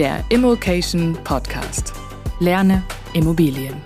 Der 0.00 0.24
Immokation 0.30 1.12
Podcast. 1.24 1.92
Lerne 2.38 2.82
Immobilien. 3.12 3.82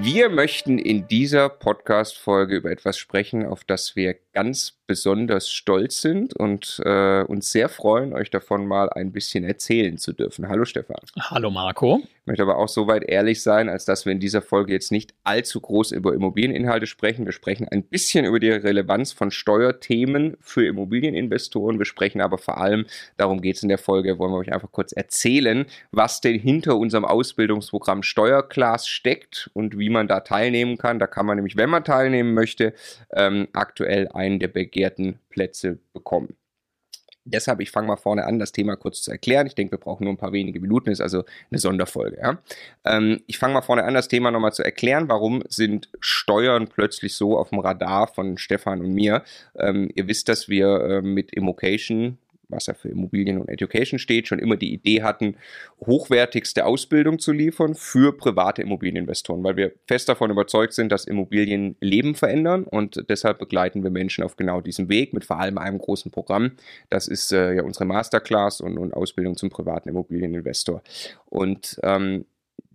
Wir 0.00 0.28
möchten 0.28 0.78
in 0.78 1.08
dieser 1.08 1.48
Podcast-Folge 1.48 2.54
über 2.54 2.70
etwas 2.70 2.98
sprechen, 2.98 3.44
auf 3.44 3.64
das 3.64 3.96
wir 3.96 4.14
ganz 4.32 4.79
besonders 4.90 5.48
stolz 5.48 6.00
sind 6.00 6.34
und 6.34 6.82
äh, 6.84 7.22
uns 7.22 7.52
sehr 7.52 7.68
freuen, 7.68 8.12
euch 8.12 8.28
davon 8.28 8.66
mal 8.66 8.90
ein 8.90 9.12
bisschen 9.12 9.44
erzählen 9.44 9.96
zu 9.98 10.12
dürfen. 10.12 10.48
Hallo 10.48 10.64
Stefan. 10.64 10.96
Hallo 11.16 11.48
Marco. 11.48 12.02
Ich 12.02 12.26
möchte 12.26 12.42
aber 12.42 12.58
auch 12.58 12.68
so 12.68 12.88
weit 12.88 13.04
ehrlich 13.04 13.40
sein, 13.40 13.68
als 13.68 13.84
dass 13.84 14.04
wir 14.04 14.12
in 14.12 14.18
dieser 14.18 14.42
Folge 14.42 14.72
jetzt 14.72 14.90
nicht 14.90 15.14
allzu 15.22 15.60
groß 15.60 15.92
über 15.92 16.12
Immobilieninhalte 16.12 16.86
sprechen. 16.86 17.24
Wir 17.24 17.32
sprechen 17.32 17.68
ein 17.68 17.84
bisschen 17.84 18.24
über 18.24 18.40
die 18.40 18.50
Relevanz 18.50 19.12
von 19.12 19.30
Steuerthemen 19.30 20.36
für 20.40 20.66
Immobilieninvestoren. 20.66 21.78
Wir 21.78 21.86
sprechen 21.86 22.20
aber 22.20 22.38
vor 22.38 22.58
allem, 22.58 22.86
darum 23.16 23.40
geht 23.40 23.56
es 23.56 23.62
in 23.62 23.68
der 23.68 23.78
Folge, 23.78 24.18
wollen 24.18 24.32
wir 24.32 24.38
euch 24.38 24.52
einfach 24.52 24.72
kurz 24.72 24.90
erzählen, 24.90 25.66
was 25.92 26.20
denn 26.20 26.38
hinter 26.38 26.76
unserem 26.76 27.04
Ausbildungsprogramm 27.04 28.02
Steuerclass 28.02 28.88
steckt 28.88 29.50
und 29.54 29.78
wie 29.78 29.88
man 29.88 30.08
da 30.08 30.20
teilnehmen 30.20 30.78
kann. 30.78 30.98
Da 30.98 31.06
kann 31.06 31.26
man 31.26 31.36
nämlich, 31.36 31.56
wenn 31.56 31.70
man 31.70 31.84
teilnehmen 31.84 32.34
möchte, 32.34 32.74
ähm, 33.12 33.46
aktuell 33.52 34.08
einen 34.08 34.40
der 34.40 34.48
begehrten 34.80 35.18
Plätze 35.28 35.78
bekommen. 35.92 36.36
Deshalb, 37.26 37.60
ich 37.60 37.70
fange 37.70 37.86
mal 37.86 37.96
vorne 37.96 38.24
an, 38.24 38.38
das 38.38 38.50
Thema 38.50 38.76
kurz 38.76 39.02
zu 39.02 39.10
erklären. 39.10 39.46
Ich 39.46 39.54
denke, 39.54 39.72
wir 39.72 39.78
brauchen 39.78 40.04
nur 40.04 40.14
ein 40.14 40.16
paar 40.16 40.32
wenige 40.32 40.58
Minuten, 40.58 40.90
ist 40.90 41.02
also 41.02 41.24
eine 41.50 41.58
Sonderfolge. 41.58 42.16
Ja? 42.16 42.38
Ähm, 42.86 43.20
ich 43.26 43.36
fange 43.36 43.52
mal 43.52 43.60
vorne 43.60 43.84
an, 43.84 43.92
das 43.92 44.08
Thema 44.08 44.30
nochmal 44.30 44.54
zu 44.54 44.64
erklären. 44.64 45.10
Warum 45.10 45.42
sind 45.48 45.90
Steuern 46.00 46.66
plötzlich 46.68 47.14
so 47.14 47.36
auf 47.36 47.50
dem 47.50 47.58
Radar 47.58 48.06
von 48.08 48.38
Stefan 48.38 48.80
und 48.80 48.94
mir? 48.94 49.22
Ähm, 49.54 49.90
ihr 49.94 50.08
wisst, 50.08 50.30
dass 50.30 50.48
wir 50.48 50.80
äh, 50.80 51.02
mit 51.02 51.30
Immocation 51.34 52.16
was 52.50 52.66
ja 52.66 52.74
für 52.74 52.88
Immobilien 52.88 53.38
und 53.38 53.48
Education 53.48 53.98
steht, 53.98 54.28
schon 54.28 54.38
immer 54.38 54.56
die 54.56 54.72
Idee 54.72 55.02
hatten, 55.02 55.36
hochwertigste 55.86 56.66
Ausbildung 56.66 57.18
zu 57.18 57.32
liefern 57.32 57.74
für 57.74 58.16
private 58.16 58.62
Immobilieninvestoren, 58.62 59.42
weil 59.44 59.56
wir 59.56 59.72
fest 59.86 60.08
davon 60.08 60.30
überzeugt 60.30 60.72
sind, 60.72 60.92
dass 60.92 61.04
Immobilien 61.04 61.76
Leben 61.80 62.14
verändern 62.14 62.64
und 62.64 63.04
deshalb 63.08 63.38
begleiten 63.38 63.82
wir 63.82 63.90
Menschen 63.90 64.24
auf 64.24 64.36
genau 64.36 64.60
diesem 64.60 64.88
Weg 64.88 65.12
mit 65.12 65.24
vor 65.24 65.38
allem 65.38 65.58
einem 65.58 65.78
großen 65.78 66.10
Programm. 66.10 66.52
Das 66.88 67.08
ist 67.08 67.32
äh, 67.32 67.54
ja 67.54 67.62
unsere 67.62 67.84
Masterclass 67.84 68.60
und, 68.60 68.78
und, 68.78 68.94
Ausbildung 68.94 69.36
zum 69.36 69.50
privaten 69.50 69.88
Immobilieninvestor. 69.88 70.82
Und 71.26 71.78
ähm, 71.82 72.24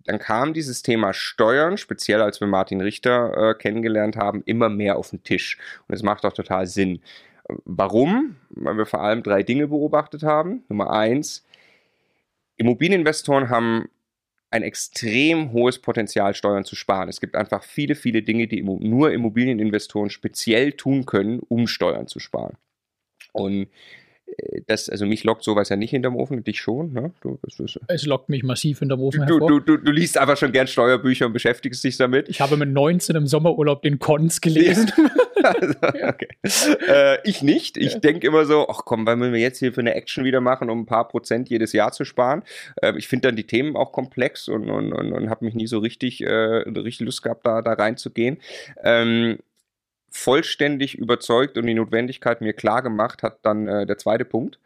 dann 0.06 0.18
kam 0.18 0.54
dieses 0.54 0.82
Thema 0.82 1.12
Steuern, 1.12 1.76
speziell 1.76 2.22
als 2.22 2.40
wir 2.40 2.46
Martin 2.46 2.80
Richter 2.80 3.50
äh, 3.50 3.54
kennengelernt 3.54 4.16
haben, 4.16 4.42
immer 4.46 4.68
mehr 4.68 4.96
auf 4.96 5.10
den 5.10 5.22
Tisch. 5.22 5.58
Und 5.88 5.94
es 5.94 6.02
macht 6.02 6.24
auch 6.24 6.32
total 6.32 6.66
Sinn. 6.66 7.00
Warum? 7.64 8.36
Weil 8.50 8.76
wir 8.76 8.86
vor 8.86 9.00
allem 9.00 9.22
drei 9.22 9.42
Dinge 9.42 9.68
beobachtet 9.68 10.22
haben. 10.22 10.64
Nummer 10.68 10.90
eins, 10.90 11.44
Immobilieninvestoren 12.56 13.50
haben 13.50 13.88
ein 14.50 14.62
extrem 14.62 15.52
hohes 15.52 15.78
Potenzial, 15.78 16.34
Steuern 16.34 16.64
zu 16.64 16.76
sparen. 16.76 17.08
Es 17.08 17.20
gibt 17.20 17.34
einfach 17.34 17.62
viele, 17.62 17.94
viele 17.94 18.22
Dinge, 18.22 18.46
die 18.46 18.62
nur 18.62 19.12
Immobilieninvestoren 19.12 20.10
speziell 20.10 20.72
tun 20.72 21.04
können, 21.04 21.40
um 21.48 21.66
Steuern 21.66 22.06
zu 22.06 22.20
sparen. 22.20 22.56
Und 23.32 23.68
das, 24.66 24.88
also 24.88 25.06
mich 25.06 25.24
lockt 25.24 25.44
sowas 25.44 25.68
ja 25.68 25.76
nicht 25.76 25.90
hinterm 25.90 26.16
Ofen, 26.16 26.42
dich 26.42 26.60
schon. 26.60 26.92
Ne? 26.92 27.12
Du, 27.20 27.38
das, 27.42 27.78
es 27.88 28.06
lockt 28.06 28.28
mich 28.28 28.42
massiv 28.42 28.80
hinterm 28.80 29.00
Ofen. 29.00 29.26
Du, 29.26 29.38
du, 29.38 29.60
du, 29.60 29.76
du, 29.76 29.92
liest 29.92 30.18
einfach 30.18 30.36
schon 30.36 30.52
gern 30.52 30.66
Steuerbücher 30.66 31.26
und 31.26 31.32
beschäftigst 31.32 31.82
dich 31.84 31.96
damit. 31.96 32.28
Ich 32.28 32.40
habe 32.40 32.56
mit 32.56 32.70
19 32.70 33.16
im 33.16 33.26
Sommerurlaub 33.26 33.82
den 33.82 33.98
Cons 33.98 34.40
gelesen. 34.40 34.90
also, 35.42 35.74
okay. 35.82 36.28
äh, 36.88 37.18
ich 37.28 37.42
nicht. 37.42 37.76
Ich 37.76 37.94
ja. 37.94 37.98
denke 37.98 38.26
immer 38.26 38.44
so, 38.44 38.68
ach 38.68 38.82
komm, 38.84 39.06
weil 39.06 39.18
wir 39.20 39.38
jetzt 39.38 39.58
hier 39.58 39.72
für 39.72 39.80
eine 39.80 39.94
Action 39.94 40.24
wieder 40.24 40.40
machen, 40.40 40.70
um 40.70 40.80
ein 40.80 40.86
paar 40.86 41.08
Prozent 41.08 41.48
jedes 41.48 41.72
Jahr 41.72 41.92
zu 41.92 42.04
sparen. 42.04 42.42
Äh, 42.82 42.94
ich 42.98 43.08
finde 43.08 43.28
dann 43.28 43.36
die 43.36 43.46
Themen 43.46 43.76
auch 43.76 43.92
komplex 43.92 44.48
und, 44.48 44.68
und, 44.70 44.92
und, 44.92 45.12
und 45.12 45.30
habe 45.30 45.44
mich 45.44 45.54
nie 45.54 45.66
so 45.66 45.78
richtig, 45.78 46.22
äh, 46.22 46.28
richtig 46.28 47.00
Lust 47.00 47.22
gehabt, 47.22 47.46
da, 47.46 47.62
da 47.62 47.74
reinzugehen. 47.74 48.38
Ähm, 48.82 49.38
vollständig 50.16 50.96
überzeugt 50.96 51.58
und 51.58 51.66
die 51.66 51.74
Notwendigkeit 51.74 52.40
mir 52.40 52.52
klar 52.52 52.82
gemacht 52.82 53.22
hat 53.22 53.38
dann 53.42 53.68
äh, 53.68 53.86
der 53.86 53.98
zweite 53.98 54.24
Punkt. 54.24 54.58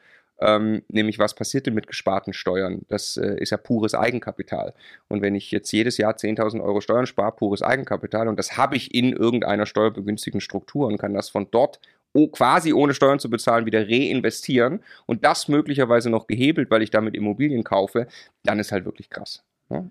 Ähm, 0.42 0.82
nämlich 0.88 1.18
was 1.18 1.34
passiert 1.34 1.66
denn 1.66 1.74
mit 1.74 1.86
gesparten 1.86 2.32
Steuern? 2.32 2.82
Das 2.88 3.18
äh, 3.18 3.36
ist 3.38 3.50
ja 3.50 3.58
pures 3.58 3.94
Eigenkapital. 3.94 4.72
Und 5.08 5.20
wenn 5.20 5.34
ich 5.34 5.50
jetzt 5.50 5.70
jedes 5.70 5.98
Jahr 5.98 6.14
10.000 6.14 6.62
Euro 6.62 6.80
Steuern 6.80 7.06
spare, 7.06 7.32
pures 7.32 7.62
Eigenkapital, 7.62 8.26
und 8.26 8.38
das 8.38 8.56
habe 8.56 8.76
ich 8.76 8.94
in 8.94 9.12
irgendeiner 9.12 9.66
steuerbegünstigten 9.66 10.40
Struktur 10.40 10.86
und 10.86 10.96
kann 10.96 11.12
das 11.12 11.28
von 11.28 11.48
dort 11.50 11.78
oh, 12.12 12.28
quasi 12.28 12.72
ohne 12.72 12.94
Steuern 12.94 13.18
zu 13.18 13.28
bezahlen 13.28 13.66
wieder 13.66 13.86
reinvestieren 13.86 14.82
und 15.06 15.24
das 15.24 15.48
möglicherweise 15.48 16.10
noch 16.10 16.26
gehebelt, 16.26 16.70
weil 16.70 16.82
ich 16.82 16.90
damit 16.90 17.14
Immobilien 17.14 17.62
kaufe, 17.62 18.06
dann 18.42 18.58
ist 18.58 18.72
halt 18.72 18.84
wirklich 18.86 19.10
krass. 19.10 19.44
Ja? 19.68 19.84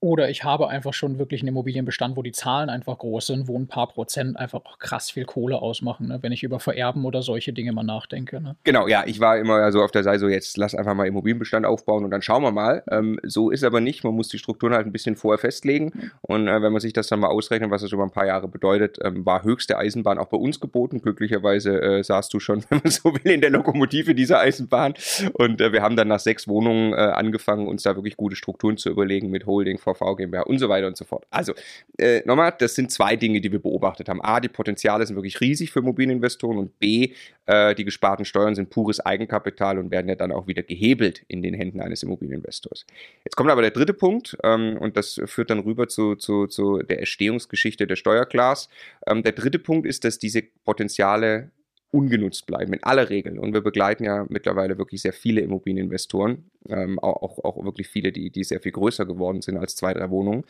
Oder 0.00 0.28
ich 0.28 0.44
habe 0.44 0.68
einfach 0.68 0.92
schon 0.92 1.18
wirklich 1.18 1.40
einen 1.40 1.48
Immobilienbestand, 1.48 2.16
wo 2.16 2.22
die 2.22 2.32
Zahlen 2.32 2.68
einfach 2.68 2.98
groß 2.98 3.26
sind, 3.26 3.48
wo 3.48 3.58
ein 3.58 3.66
paar 3.66 3.88
Prozent 3.88 4.36
einfach 4.36 4.60
auch 4.64 4.78
krass 4.78 5.10
viel 5.10 5.24
Kohle 5.24 5.62
ausmachen, 5.62 6.08
ne? 6.08 6.18
wenn 6.20 6.30
ich 6.30 6.42
über 6.42 6.60
Vererben 6.60 7.06
oder 7.06 7.22
solche 7.22 7.54
Dinge 7.54 7.72
mal 7.72 7.84
nachdenke. 7.84 8.40
Ne? 8.40 8.56
Genau, 8.64 8.86
ja, 8.86 9.04
ich 9.06 9.20
war 9.20 9.38
immer 9.38 9.72
so 9.72 9.82
auf 9.82 9.92
der 9.92 10.02
Seite 10.02 10.18
so, 10.18 10.28
jetzt 10.28 10.58
lass 10.58 10.74
einfach 10.74 10.94
mal 10.94 11.06
Immobilienbestand 11.06 11.64
aufbauen 11.64 12.04
und 12.04 12.10
dann 12.10 12.20
schauen 12.20 12.42
wir 12.42 12.52
mal. 12.52 12.82
Ähm, 12.90 13.18
so 13.22 13.50
ist 13.50 13.64
aber 13.64 13.80
nicht, 13.80 14.04
man 14.04 14.14
muss 14.14 14.28
die 14.28 14.38
Strukturen 14.38 14.74
halt 14.74 14.86
ein 14.86 14.92
bisschen 14.92 15.16
vorher 15.16 15.38
festlegen 15.38 16.10
und 16.20 16.48
äh, 16.48 16.60
wenn 16.60 16.72
man 16.72 16.80
sich 16.80 16.92
das 16.92 17.06
dann 17.06 17.20
mal 17.20 17.28
ausrechnet, 17.28 17.70
was 17.70 17.80
das 17.80 17.92
über 17.92 18.02
ein 18.02 18.10
paar 18.10 18.26
Jahre 18.26 18.48
bedeutet, 18.48 18.98
ähm, 19.02 19.24
war 19.24 19.42
höchste 19.42 19.78
Eisenbahn 19.78 20.18
auch 20.18 20.28
bei 20.28 20.36
uns 20.36 20.60
geboten. 20.60 21.00
Glücklicherweise 21.00 21.80
äh, 21.80 22.04
saßt 22.04 22.32
du 22.34 22.40
schon, 22.40 22.62
wenn 22.68 22.80
man 22.84 22.90
so 22.90 23.14
will, 23.14 23.32
in 23.32 23.40
der 23.40 23.50
Lokomotive 23.50 24.14
dieser 24.14 24.40
Eisenbahn 24.40 24.92
und 25.32 25.62
äh, 25.62 25.72
wir 25.72 25.80
haben 25.80 25.96
dann 25.96 26.08
nach 26.08 26.20
sechs 26.20 26.46
Wohnungen 26.46 26.92
äh, 26.92 26.96
angefangen, 26.96 27.68
uns 27.68 27.84
da 27.84 27.96
wirklich 27.96 28.18
gute 28.18 28.36
Strukturen 28.36 28.76
zu 28.76 28.90
überlegen 28.90 29.30
mit 29.30 29.46
Holding, 29.46 29.78
VV 29.94 30.16
GmbH 30.16 30.42
und 30.42 30.58
so 30.58 30.68
weiter 30.68 30.86
und 30.86 30.96
so 30.96 31.04
fort. 31.04 31.26
Also, 31.30 31.54
äh, 31.98 32.22
nochmal, 32.24 32.54
das 32.58 32.74
sind 32.74 32.90
zwei 32.90 33.16
Dinge, 33.16 33.40
die 33.40 33.52
wir 33.52 33.60
beobachtet 33.60 34.08
haben. 34.08 34.20
A, 34.22 34.40
die 34.40 34.48
Potenziale 34.48 35.06
sind 35.06 35.16
wirklich 35.16 35.40
riesig 35.40 35.70
für 35.70 35.80
Immobilieninvestoren 35.80 36.58
und 36.58 36.78
B, 36.78 37.12
äh, 37.46 37.74
die 37.74 37.84
gesparten 37.84 38.24
Steuern 38.24 38.54
sind 38.54 38.70
pures 38.70 39.00
Eigenkapital 39.00 39.78
und 39.78 39.90
werden 39.90 40.08
ja 40.08 40.14
dann 40.14 40.32
auch 40.32 40.46
wieder 40.46 40.62
gehebelt 40.62 41.22
in 41.28 41.42
den 41.42 41.54
Händen 41.54 41.80
eines 41.80 42.02
Immobilieninvestors. 42.02 42.86
Jetzt 43.24 43.36
kommt 43.36 43.50
aber 43.50 43.62
der 43.62 43.70
dritte 43.70 43.94
Punkt 43.94 44.36
ähm, 44.42 44.76
und 44.78 44.96
das 44.96 45.20
führt 45.26 45.50
dann 45.50 45.60
rüber 45.60 45.88
zu, 45.88 46.16
zu, 46.16 46.46
zu 46.46 46.78
der 46.78 47.00
Erstehungsgeschichte 47.00 47.86
der 47.86 47.96
Steuerklasse. 47.96 48.68
Ähm, 49.06 49.22
der 49.22 49.32
dritte 49.32 49.58
Punkt 49.58 49.86
ist, 49.86 50.04
dass 50.04 50.18
diese 50.18 50.42
Potenziale 50.64 51.50
ungenutzt 51.94 52.46
bleiben, 52.46 52.72
in 52.72 52.82
aller 52.82 53.08
Regel. 53.08 53.38
Und 53.38 53.54
wir 53.54 53.60
begleiten 53.60 54.02
ja 54.02 54.26
mittlerweile 54.28 54.78
wirklich 54.78 55.00
sehr 55.00 55.12
viele 55.12 55.42
Immobilieninvestoren, 55.42 56.50
ähm, 56.68 56.98
auch, 56.98 57.38
auch 57.44 57.64
wirklich 57.64 57.86
viele, 57.86 58.10
die, 58.10 58.30
die 58.30 58.42
sehr 58.42 58.60
viel 58.60 58.72
größer 58.72 59.06
geworden 59.06 59.42
sind 59.42 59.56
als 59.56 59.76
zwei, 59.76 59.94
drei 59.94 60.10
Wohnungen. 60.10 60.42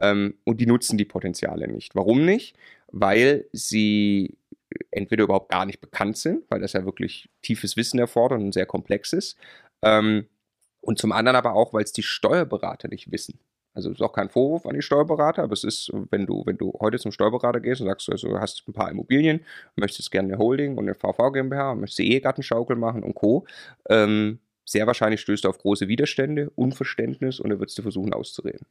Ähm, 0.00 0.34
und 0.42 0.60
die 0.60 0.66
nutzen 0.66 0.98
die 0.98 1.04
Potenziale 1.04 1.68
nicht. 1.68 1.94
Warum 1.94 2.24
nicht? 2.24 2.56
Weil 2.90 3.46
sie 3.52 4.36
entweder 4.90 5.22
überhaupt 5.22 5.52
gar 5.52 5.66
nicht 5.66 5.80
bekannt 5.80 6.16
sind, 6.16 6.42
weil 6.48 6.60
das 6.60 6.72
ja 6.72 6.84
wirklich 6.84 7.30
tiefes 7.42 7.76
Wissen 7.76 8.00
erfordert 8.00 8.40
und 8.40 8.52
sehr 8.52 8.66
komplex 8.66 9.12
ist. 9.12 9.38
Ähm, 9.82 10.26
und 10.80 10.98
zum 10.98 11.12
anderen 11.12 11.36
aber 11.36 11.54
auch, 11.54 11.72
weil 11.72 11.84
es 11.84 11.92
die 11.92 12.02
Steuerberater 12.02 12.88
nicht 12.88 13.12
wissen. 13.12 13.38
Also 13.78 13.92
ist 13.92 14.02
auch 14.02 14.12
kein 14.12 14.28
Vorwurf 14.28 14.66
an 14.66 14.74
die 14.74 14.82
Steuerberater, 14.82 15.44
aber 15.44 15.52
es 15.52 15.62
ist, 15.62 15.92
wenn 16.10 16.26
du, 16.26 16.42
wenn 16.44 16.58
du 16.58 16.72
heute 16.80 16.98
zum 16.98 17.12
Steuerberater 17.12 17.60
gehst 17.60 17.80
und 17.80 17.86
sagst, 17.86 18.10
also, 18.10 18.26
du 18.26 18.40
hast 18.40 18.66
ein 18.66 18.72
paar 18.72 18.90
Immobilien, 18.90 19.44
möchtest 19.76 20.10
gerne 20.10 20.32
eine 20.32 20.38
Holding 20.38 20.76
und 20.76 20.86
eine 20.86 20.96
VV 20.96 21.30
GmbH, 21.30 21.76
möchtest 21.76 22.00
Ehegattenschaukel 22.00 22.74
machen 22.74 23.04
und 23.04 23.14
Co., 23.14 23.46
ähm, 23.88 24.40
sehr 24.64 24.88
wahrscheinlich 24.88 25.20
stößt 25.20 25.44
du 25.44 25.48
auf 25.48 25.58
große 25.58 25.86
Widerstände, 25.86 26.50
Unverständnis 26.56 27.38
und 27.38 27.50
dann 27.50 27.60
würdest 27.60 27.78
du 27.78 27.82
versuchen 27.82 28.12
auszureden. 28.12 28.66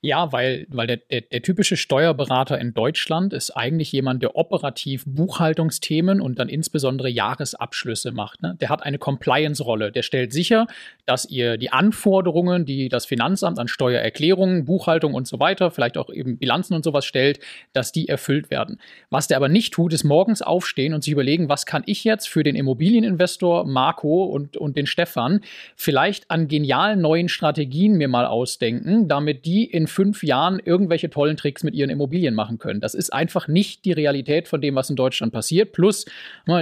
Ja, 0.00 0.30
weil, 0.30 0.64
weil 0.68 0.86
der, 0.86 0.98
der, 0.98 1.22
der, 1.22 1.42
typische 1.42 1.76
Steuerberater 1.76 2.56
in 2.60 2.72
Deutschland 2.72 3.32
ist 3.32 3.50
eigentlich 3.50 3.90
jemand, 3.90 4.22
der 4.22 4.36
operativ 4.36 5.02
Buchhaltungsthemen 5.04 6.20
und 6.20 6.38
dann 6.38 6.48
insbesondere 6.48 7.08
Jahresabschlüsse 7.08 8.12
macht. 8.12 8.40
Ne? 8.40 8.56
Der 8.60 8.68
hat 8.68 8.84
eine 8.84 8.98
Compliance-Rolle. 8.98 9.90
Der 9.90 10.02
stellt 10.02 10.32
sicher, 10.32 10.68
dass 11.04 11.24
ihr 11.24 11.56
die 11.56 11.72
Anforderungen, 11.72 12.64
die 12.64 12.88
das 12.88 13.06
Finanzamt 13.06 13.58
an 13.58 13.66
Steuererklärungen, 13.66 14.66
Buchhaltung 14.66 15.14
und 15.14 15.26
so 15.26 15.40
weiter, 15.40 15.72
vielleicht 15.72 15.98
auch 15.98 16.10
eben 16.10 16.38
Bilanzen 16.38 16.74
und 16.74 16.84
sowas 16.84 17.04
stellt, 17.04 17.40
dass 17.72 17.90
die 17.90 18.08
erfüllt 18.08 18.52
werden. 18.52 18.78
Was 19.10 19.26
der 19.26 19.36
aber 19.36 19.48
nicht 19.48 19.74
tut, 19.74 19.92
ist 19.92 20.04
morgens 20.04 20.42
aufstehen 20.42 20.94
und 20.94 21.02
sich 21.02 21.12
überlegen, 21.12 21.48
was 21.48 21.66
kann 21.66 21.82
ich 21.86 22.04
jetzt 22.04 22.28
für 22.28 22.44
den 22.44 22.54
Immobilieninvestor 22.54 23.66
Marco 23.66 24.26
und, 24.26 24.56
und 24.56 24.76
den 24.76 24.86
Stefan 24.86 25.40
vielleicht 25.74 26.30
an 26.30 26.46
genialen 26.46 27.00
neuen 27.00 27.28
Strategien 27.28 27.94
mir 27.94 28.06
mal 28.06 28.26
ausdenken, 28.26 29.08
damit 29.08 29.44
die 29.44 29.57
in 29.64 29.86
fünf 29.86 30.22
Jahren 30.22 30.60
irgendwelche 30.64 31.10
tollen 31.10 31.36
Tricks 31.36 31.62
mit 31.62 31.74
ihren 31.74 31.90
Immobilien 31.90 32.34
machen 32.34 32.58
können. 32.58 32.80
Das 32.80 32.94
ist 32.94 33.12
einfach 33.12 33.48
nicht 33.48 33.84
die 33.84 33.92
Realität 33.92 34.48
von 34.48 34.60
dem, 34.60 34.74
was 34.74 34.90
in 34.90 34.96
Deutschland 34.96 35.32
passiert. 35.32 35.72
Plus, 35.72 36.06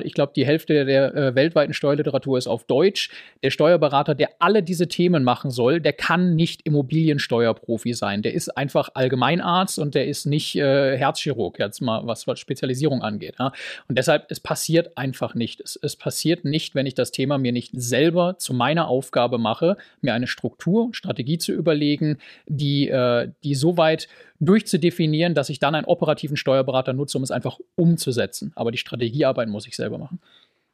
ich 0.04 0.14
glaube, 0.14 0.32
die 0.34 0.46
Hälfte 0.46 0.84
der 0.84 1.14
äh, 1.14 1.34
weltweiten 1.34 1.74
Steuerliteratur 1.74 2.38
ist 2.38 2.46
auf 2.46 2.64
Deutsch. 2.64 3.10
Der 3.42 3.50
Steuerberater, 3.50 4.14
der 4.14 4.30
alle 4.38 4.62
diese 4.62 4.88
Themen 4.88 5.24
machen 5.24 5.50
soll, 5.50 5.80
der 5.80 5.92
kann 5.92 6.34
nicht 6.34 6.62
Immobiliensteuerprofi 6.62 7.92
sein. 7.92 8.22
Der 8.22 8.34
ist 8.34 8.56
einfach 8.56 8.90
Allgemeinarzt 8.94 9.78
und 9.78 9.94
der 9.94 10.06
ist 10.06 10.26
nicht 10.26 10.56
äh, 10.56 10.96
Herzchirurg, 10.96 11.58
jetzt 11.58 11.80
mal 11.80 12.06
was, 12.06 12.26
was 12.26 12.40
Spezialisierung 12.40 13.02
angeht. 13.02 13.36
Ja? 13.38 13.52
Und 13.88 13.98
deshalb, 13.98 14.26
es 14.30 14.40
passiert 14.40 14.96
einfach 14.96 15.34
nicht. 15.34 15.60
Es, 15.60 15.78
es 15.80 15.96
passiert 15.96 16.44
nicht, 16.44 16.74
wenn 16.74 16.86
ich 16.86 16.94
das 16.94 17.10
Thema 17.10 17.38
mir 17.38 17.52
nicht 17.52 17.72
selber 17.74 18.36
zu 18.38 18.54
meiner 18.54 18.88
Aufgabe 18.88 19.38
mache, 19.38 19.76
mir 20.00 20.14
eine 20.14 20.26
Struktur, 20.26 20.90
Strategie 20.92 21.38
zu 21.38 21.52
überlegen, 21.52 22.18
die 22.46 22.85
äh, 22.88 23.30
die 23.44 23.54
so 23.54 23.76
weit 23.76 24.08
durchzudefinieren, 24.40 25.34
dass 25.34 25.48
ich 25.48 25.58
dann 25.58 25.74
einen 25.74 25.86
operativen 25.86 26.36
Steuerberater 26.36 26.92
nutze, 26.92 27.18
um 27.18 27.24
es 27.24 27.30
einfach 27.30 27.58
umzusetzen. 27.74 28.52
Aber 28.54 28.70
die 28.70 28.78
Strategiearbeit 28.78 29.48
muss 29.48 29.66
ich 29.66 29.76
selber 29.76 29.98
machen. 29.98 30.20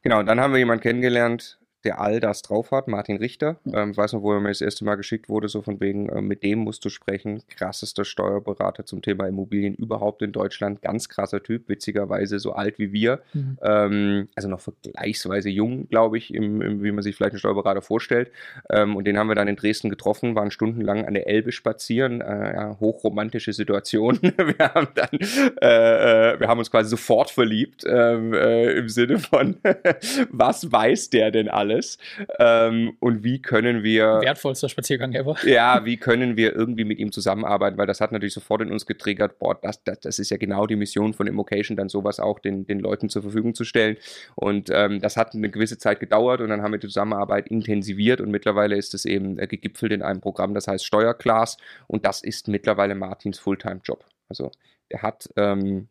Genau, 0.01 0.21
dann 0.23 0.39
haben 0.39 0.51
wir 0.51 0.59
jemanden 0.59 0.83
kennengelernt, 0.83 1.59
der 1.83 1.99
all 1.99 2.19
das 2.19 2.41
drauf 2.41 2.71
hat, 2.71 2.87
Martin 2.87 3.17
Richter. 3.17 3.57
Ähm, 3.71 3.91
ich 3.91 3.97
weiß 3.97 4.13
noch, 4.13 4.21
wo 4.21 4.33
er 4.33 4.39
mir 4.39 4.49
das 4.49 4.61
erste 4.61 4.85
Mal 4.85 4.95
geschickt 4.95 5.29
wurde, 5.29 5.47
so 5.47 5.61
von 5.61 5.79
wegen, 5.79 6.09
äh, 6.09 6.21
mit 6.21 6.43
dem 6.43 6.59
musst 6.59 6.83
du 6.85 6.89
sprechen. 6.89 7.41
Krassester 7.49 8.05
Steuerberater 8.05 8.85
zum 8.85 9.01
Thema 9.01 9.27
Immobilien 9.27 9.75
überhaupt 9.75 10.21
in 10.21 10.31
Deutschland. 10.31 10.81
Ganz 10.81 11.09
krasser 11.09 11.43
Typ, 11.43 11.69
witzigerweise 11.69 12.39
so 12.39 12.53
alt 12.53 12.79
wie 12.79 12.93
wir. 12.93 13.21
Mhm. 13.33 13.57
Ähm, 13.61 14.29
also 14.35 14.49
noch 14.49 14.61
vergleichsweise 14.61 15.49
jung, 15.49 15.87
glaube 15.89 16.17
ich, 16.17 16.33
im, 16.33 16.61
im, 16.61 16.83
wie 16.83 16.91
man 16.91 17.03
sich 17.03 17.15
vielleicht 17.15 17.33
einen 17.33 17.39
Steuerberater 17.39 17.81
vorstellt. 17.81 18.31
Ähm, 18.69 18.95
und 18.95 19.05
den 19.05 19.17
haben 19.17 19.27
wir 19.27 19.35
dann 19.35 19.47
in 19.47 19.55
Dresden 19.55 19.89
getroffen, 19.89 20.35
waren 20.35 20.51
stundenlang 20.51 21.05
an 21.05 21.13
der 21.13 21.27
Elbe 21.27 21.51
spazieren. 21.51 22.21
Äh, 22.21 22.53
ja, 22.53 22.77
hochromantische 22.79 23.53
Situation. 23.53 24.19
wir 24.21 24.73
haben 24.73 24.87
dann, 24.95 25.19
äh, 25.61 26.33
äh, 26.33 26.39
wir 26.39 26.47
haben 26.47 26.59
uns 26.59 26.71
quasi 26.71 26.89
sofort 26.89 27.29
verliebt, 27.29 27.83
ähm, 27.87 28.33
äh, 28.33 28.71
im 28.73 28.89
Sinne 28.89 29.19
von, 29.19 29.57
was 30.29 30.71
weiß 30.71 31.09
der 31.09 31.31
denn 31.31 31.49
alles? 31.49 31.72
Alles. 31.73 31.97
Ähm, 32.39 32.95
und 32.99 33.23
wie 33.23 33.41
können 33.41 33.83
wir. 33.83 34.21
Wertvollster 34.21 34.69
Spaziergang 34.69 35.13
ever. 35.13 35.35
Ja, 35.43 35.85
wie 35.85 35.97
können 35.97 36.37
wir 36.37 36.55
irgendwie 36.55 36.83
mit 36.83 36.99
ihm 36.99 37.11
zusammenarbeiten? 37.11 37.77
Weil 37.77 37.87
das 37.87 38.01
hat 38.01 38.11
natürlich 38.11 38.33
sofort 38.33 38.61
in 38.61 38.71
uns 38.71 38.85
getriggert, 38.85 39.39
boah, 39.39 39.55
das, 39.55 39.83
das, 39.83 39.99
das 39.99 40.19
ist 40.19 40.29
ja 40.29 40.37
genau 40.37 40.65
die 40.65 40.75
Mission 40.75 41.13
von 41.13 41.27
Immocation, 41.27 41.77
dann 41.77 41.89
sowas 41.89 42.19
auch 42.19 42.39
den, 42.39 42.65
den 42.65 42.79
Leuten 42.79 43.09
zur 43.09 43.21
Verfügung 43.21 43.53
zu 43.53 43.63
stellen. 43.63 43.97
Und 44.35 44.69
ähm, 44.71 44.99
das 44.99 45.17
hat 45.17 45.35
eine 45.35 45.49
gewisse 45.49 45.77
Zeit 45.77 45.99
gedauert 45.99 46.41
und 46.41 46.49
dann 46.49 46.61
haben 46.61 46.71
wir 46.71 46.79
die 46.79 46.87
Zusammenarbeit 46.87 47.47
intensiviert 47.47 48.21
und 48.21 48.31
mittlerweile 48.31 48.75
ist 48.75 48.93
es 48.93 49.05
eben 49.05 49.37
äh, 49.37 49.47
gegipfelt 49.47 49.91
in 49.91 50.01
einem 50.01 50.21
Programm, 50.21 50.53
das 50.53 50.67
heißt 50.67 50.85
Steuerclass 50.85 51.57
und 51.87 52.05
das 52.05 52.23
ist 52.23 52.47
mittlerweile 52.47 52.95
Martins 52.95 53.39
Fulltime-Job. 53.39 54.05
Also 54.29 54.51
er 54.89 55.01
hat 55.01 55.29
ähm, 55.35 55.87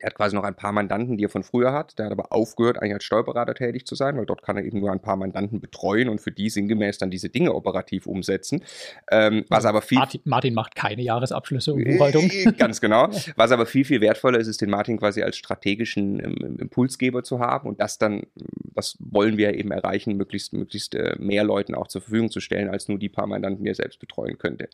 er 0.00 0.06
hat 0.08 0.14
quasi 0.14 0.36
noch 0.36 0.44
ein 0.44 0.54
paar 0.54 0.72
Mandanten, 0.72 1.16
die 1.16 1.24
er 1.24 1.28
von 1.28 1.42
früher 1.42 1.72
hat. 1.72 1.98
Der 1.98 2.06
hat 2.06 2.12
aber 2.12 2.32
aufgehört, 2.32 2.78
eigentlich 2.78 2.94
als 2.94 3.04
Steuerberater 3.04 3.54
tätig 3.54 3.86
zu 3.86 3.94
sein, 3.94 4.16
weil 4.16 4.26
dort 4.26 4.42
kann 4.42 4.56
er 4.56 4.64
eben 4.64 4.80
nur 4.80 4.92
ein 4.92 5.00
paar 5.00 5.16
Mandanten 5.16 5.60
betreuen 5.60 6.08
und 6.08 6.20
für 6.20 6.30
die 6.30 6.50
sinngemäß 6.50 6.98
dann 6.98 7.10
diese 7.10 7.28
Dinge 7.28 7.54
operativ 7.54 8.06
umsetzen. 8.06 8.62
Ähm, 9.10 9.44
was 9.48 9.64
aber 9.64 9.82
viel. 9.82 9.98
Martin, 9.98 10.20
Martin, 10.24 10.54
macht 10.54 10.74
keine 10.74 11.02
Jahresabschlüsse 11.02 11.74
und 11.74 11.84
Buchhaltung. 11.84 12.30
Ganz 12.56 12.80
genau. 12.80 13.08
Was 13.36 13.52
aber 13.52 13.66
viel, 13.66 13.84
viel 13.84 14.00
wertvoller 14.00 14.38
ist, 14.38 14.48
ist 14.48 14.60
den 14.60 14.70
Martin 14.70 14.98
quasi 14.98 15.22
als 15.22 15.36
strategischen 15.36 16.22
ähm, 16.24 16.56
Impulsgeber 16.58 17.22
zu 17.22 17.40
haben 17.40 17.68
und 17.68 17.80
das 17.80 17.98
dann, 17.98 18.22
das 18.74 18.96
wollen 19.00 19.36
wir 19.36 19.54
eben 19.54 19.70
erreichen, 19.70 20.16
möglichst, 20.16 20.52
möglichst 20.52 20.94
äh, 20.94 21.16
mehr 21.18 21.44
Leuten 21.44 21.74
auch 21.74 21.88
zur 21.88 22.00
Verfügung 22.00 22.30
zu 22.30 22.40
stellen, 22.40 22.68
als 22.68 22.88
nur 22.88 22.98
die 22.98 23.08
paar 23.08 23.26
Mandanten, 23.26 23.64
die 23.64 23.70
er 23.70 23.74
selbst 23.74 24.00
betreuen 24.00 24.38
könnte. 24.38 24.68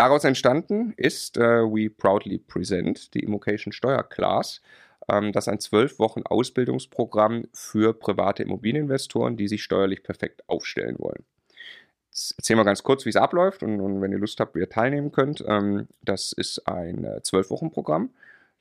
Daraus 0.00 0.24
entstanden 0.24 0.94
ist 0.96 1.36
äh, 1.36 1.60
We 1.60 1.90
Proudly 1.90 2.38
Present, 2.38 3.12
die 3.12 3.20
Immocation 3.20 3.70
Steuerclass. 3.70 4.62
Ähm, 5.10 5.30
das 5.30 5.44
ist 5.44 5.52
ein 5.52 5.60
zwölf 5.60 5.98
Wochen 5.98 6.22
Ausbildungsprogramm 6.22 7.48
für 7.52 7.92
private 7.92 8.44
Immobilieninvestoren, 8.44 9.36
die 9.36 9.46
sich 9.46 9.62
steuerlich 9.62 10.02
perfekt 10.02 10.42
aufstellen 10.48 10.98
wollen. 10.98 11.22
Jetzt 12.08 12.34
erzählen 12.38 12.58
wir 12.58 12.64
ganz 12.64 12.82
kurz, 12.82 13.04
wie 13.04 13.10
es 13.10 13.16
abläuft 13.16 13.62
und, 13.62 13.78
und, 13.78 14.00
wenn 14.00 14.10
ihr 14.10 14.18
Lust 14.18 14.40
habt, 14.40 14.54
wie 14.54 14.60
ihr 14.60 14.70
teilnehmen 14.70 15.12
könnt. 15.12 15.44
Ähm, 15.46 15.86
das 16.00 16.32
ist 16.32 16.66
ein 16.66 17.04
äh, 17.04 17.20
zwölf 17.22 17.50
Wochen 17.50 17.70
Programm. 17.70 18.08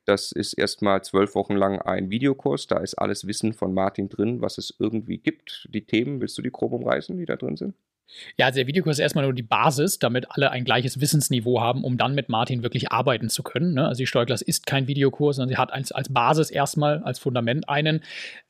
Das 0.03 0.33
ist 0.33 0.51
erstmal 0.55 1.05
zwölf 1.05 1.35
Wochen 1.35 1.55
lang 1.55 1.79
ein 1.79 2.09
Videokurs. 2.09 2.67
Da 2.67 2.79
ist 2.79 2.95
alles 2.95 3.27
Wissen 3.27 3.53
von 3.53 3.73
Martin 3.73 4.09
drin, 4.09 4.41
was 4.41 4.57
es 4.57 4.75
irgendwie 4.77 5.19
gibt. 5.19 5.69
Die 5.73 5.85
Themen, 5.85 6.19
willst 6.19 6.37
du 6.37 6.41
die 6.41 6.51
grob 6.51 6.73
umreißen, 6.73 7.15
die 7.15 7.25
da 7.25 7.37
drin 7.37 7.55
sind? 7.55 7.75
Ja, 8.37 8.47
also 8.47 8.57
der 8.57 8.67
Videokurs 8.67 8.97
ist 8.97 9.01
erstmal 9.01 9.23
nur 9.23 9.33
die 9.33 9.43
Basis, 9.43 9.99
damit 9.99 10.25
alle 10.29 10.51
ein 10.51 10.65
gleiches 10.65 10.99
Wissensniveau 10.99 11.61
haben, 11.61 11.83
um 11.83 11.97
dann 11.97 12.15
mit 12.15 12.29
Martin 12.29 12.63
wirklich 12.63 12.91
arbeiten 12.91 13.29
zu 13.29 13.43
können. 13.43 13.73
Ne? 13.73 13.87
Also 13.87 13.99
die 13.99 14.07
Steuerklasse 14.07 14.45
ist 14.45 14.65
kein 14.65 14.87
Videokurs, 14.87 15.37
sondern 15.37 15.49
sie 15.49 15.57
hat 15.57 15.71
als, 15.71 15.91
als 15.91 16.11
Basis 16.11 16.49
erstmal, 16.49 17.03
als 17.03 17.19
Fundament 17.19 17.69
einen. 17.69 18.01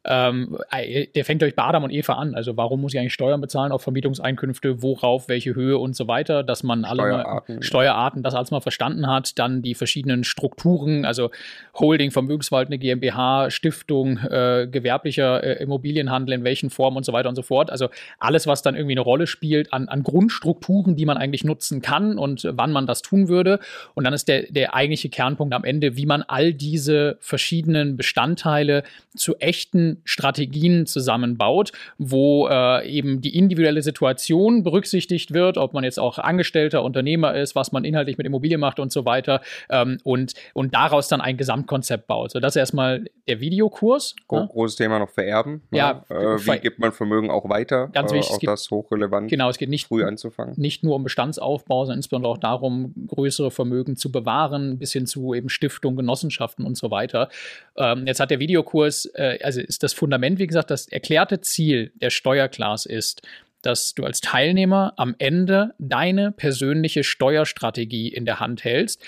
Ähm, 0.06 0.58
äh, 0.72 1.08
der 1.08 1.26
fängt 1.26 1.42
durch 1.42 1.56
bei 1.56 1.64
Adam 1.64 1.84
und 1.84 1.92
Eva 1.92 2.14
an. 2.14 2.34
Also 2.34 2.56
warum 2.56 2.80
muss 2.80 2.94
ich 2.94 3.00
eigentlich 3.00 3.14
Steuern 3.14 3.42
bezahlen 3.42 3.74
auf 3.74 3.82
Vermietungseinkünfte, 3.82 4.82
worauf, 4.82 5.28
welche 5.28 5.56
Höhe? 5.56 5.78
Und 5.78 5.96
so 5.96 6.08
weiter, 6.08 6.44
dass 6.44 6.64
man 6.64 6.86
alle 6.86 7.02
Steuerarten, 7.02 7.56
mal, 7.56 7.64
Steuerarten 7.64 8.24
das 8.24 8.34
alles 8.34 8.52
mal 8.52 8.62
verstanden 8.62 9.08
hat, 9.08 9.38
dann 9.38 9.62
die 9.62 9.76
verschiedenen 9.76 10.24
Strukturen, 10.24 11.04
also 11.04 11.32
Holding, 11.76 12.12
Vermögensverwaltende 12.12 12.78
GmbH, 12.78 13.52
Stiftung, 13.52 14.18
äh, 14.20 14.68
gewerblicher 14.72 15.44
äh, 15.44 15.64
Immobilienhandel, 15.64 16.34
in 16.36 16.44
welchen 16.46 16.70
Formen 16.70 16.96
und 16.96 17.06
so 17.06 17.12
weiter 17.12 17.28
und 17.28 17.36
so 17.36 17.42
fort. 17.42 17.70
Also 17.70 17.90
alles, 18.20 18.48
was 18.48 18.62
dann 18.62 18.76
irgendwie 18.76 18.94
eine 18.94 19.02
Rolle 19.02 19.28
spielt 19.28 19.74
an, 19.74 19.90
an 19.90 20.04
Grundstrukturen, 20.04 20.96
die 20.96 21.06
man 21.06 21.18
eigentlich 21.18 21.44
nutzen 21.44 21.82
kann 21.82 22.18
und 22.18 22.48
wann 22.50 22.72
man 22.72 22.88
das 22.88 23.02
tun 23.02 23.28
würde. 23.28 23.60
Und 23.96 24.06
dann 24.06 24.14
ist 24.14 24.30
der, 24.30 24.44
der 24.50 24.74
eigentliche 24.74 25.10
Kernpunkt 25.10 25.54
am 25.54 25.66
Ende, 25.66 25.98
wie 25.98 26.06
man 26.06 26.24
all 26.24 26.54
diese 26.54 27.18
verschiedenen 27.20 27.98
Bestandteile 27.98 28.84
zu 29.16 29.36
echten 29.38 29.89
Strategien 30.04 30.86
zusammenbaut, 30.86 31.72
wo 31.98 32.48
äh, 32.48 32.88
eben 32.90 33.22
die 33.22 33.38
individuelle 33.38 33.82
Situation 33.82 34.64
berücksichtigt 34.64 35.34
wird, 35.34 35.58
ob 35.58 35.74
man 35.74 35.84
jetzt 35.84 36.00
auch 36.00 36.18
Angestellter, 36.18 36.84
Unternehmer 36.84 37.36
ist, 37.36 37.56
was 37.56 37.72
man 37.72 37.84
inhaltlich 37.84 38.18
mit 38.18 38.28
Immobilien 38.28 38.60
macht 38.60 38.80
und 38.80 38.92
so 38.92 39.06
weiter 39.06 39.42
ähm, 39.70 40.00
und, 40.04 40.34
und 40.54 40.74
daraus 40.74 41.08
dann 41.08 41.22
ein 41.22 41.38
Gesamtkonzept 41.38 42.08
baut. 42.08 42.32
So, 42.32 42.40
das 42.40 42.56
ist 42.56 42.60
erstmal 42.60 43.06
der 43.28 43.40
Videokurs. 43.40 44.16
Gro 44.28 44.42
ne? 44.42 44.50
Großes 44.52 44.78
Thema 44.78 45.00
noch 45.00 45.10
Vererben. 45.10 45.62
Ne? 45.72 45.78
Ja, 45.78 46.04
äh, 46.10 46.16
wie 46.16 46.60
gibt 46.60 46.80
man 46.80 46.92
Vermögen 46.92 47.30
auch 47.30 47.50
weiter? 47.50 47.90
Ganz 47.94 48.12
wichtig. 48.12 48.32
Äh, 48.32 48.48
auch 48.48 48.54
das 48.54 48.72
hochrelevant. 48.72 49.30
Genau, 49.30 49.50
es 49.50 49.58
geht 49.58 49.70
nicht 49.70 49.88
früh 49.88 50.04
anzufangen. 50.04 50.54
Nicht 50.58 50.84
nur 50.84 50.96
um 50.96 51.04
Bestandsaufbau, 51.04 51.86
sondern 51.86 52.00
insbesondere 52.00 52.32
auch 52.32 52.38
darum, 52.38 52.94
größere 53.08 53.52
Vermögen 53.52 53.96
zu 53.96 54.12
bewahren, 54.12 54.78
bis 54.78 54.94
hin 54.94 55.06
zu 55.06 55.34
eben 55.34 55.50
Stiftungen, 55.50 55.98
Genossenschaften 55.98 56.66
und 56.66 56.78
so 56.78 56.92
weiter. 56.92 57.30
Ähm, 57.78 58.08
jetzt 58.08 58.20
hat 58.20 58.32
der 58.32 58.40
Videokurs, 58.40 59.06
äh, 59.16 59.40
also 59.44 59.62
ist 59.80 59.84
das 59.84 59.94
Fundament, 59.94 60.40
wie 60.40 60.48
gesagt, 60.48 60.72
das 60.72 60.90
erklärte 60.90 61.40
Ziel 61.40 61.94
der 61.96 62.10
Steuerclass 62.10 62.86
ist, 62.86 63.22
dass 63.62 63.94
du 63.94 64.04
als 64.04 64.20
Teilnehmer 64.20 64.92
am 64.98 65.16
Ende 65.20 65.74
deine 65.80 66.34
persönliche 66.34 67.06
Steuerstrategie 67.06 68.10
in 68.10 68.26
der 68.26 68.42
Hand 68.42 68.66
hältst, 68.66 69.02